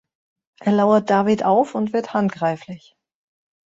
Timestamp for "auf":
1.45-1.75